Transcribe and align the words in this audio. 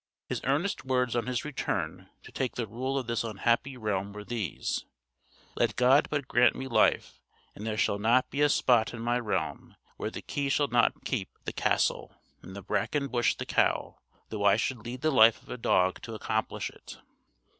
His 0.25 0.41
earnest 0.45 0.83
words 0.83 1.15
on 1.15 1.27
his 1.27 1.45
return 1.45 2.09
to 2.23 2.31
take 2.31 2.55
the 2.55 2.65
rule 2.65 2.97
of 2.97 3.05
this 3.05 3.23
unhappy 3.23 3.77
realm 3.77 4.13
were 4.13 4.23
these: 4.23 4.83
"Let 5.53 5.75
God 5.75 6.07
but 6.09 6.27
grant 6.27 6.55
me 6.55 6.67
life, 6.67 7.21
and 7.53 7.67
there 7.67 7.77
shall 7.77 7.99
not 7.99 8.31
be 8.31 8.41
a 8.41 8.49
spot 8.49 8.95
in 8.95 8.99
my 9.01 9.19
realm 9.19 9.75
where 9.97 10.09
the 10.09 10.23
key 10.23 10.49
shall 10.49 10.69
not 10.69 11.03
keep 11.05 11.29
the 11.43 11.53
castle, 11.53 12.15
and 12.41 12.55
the 12.55 12.63
bracken 12.63 13.09
bush 13.09 13.35
the 13.35 13.45
cow, 13.45 13.99
though 14.29 14.43
I 14.43 14.55
should 14.55 14.79
lead 14.79 15.01
the 15.01 15.11
life 15.11 15.43
of 15.43 15.49
a 15.49 15.55
dog 15.59 16.01
to 16.01 16.15
accomplish 16.15 16.71
it." 16.71 16.97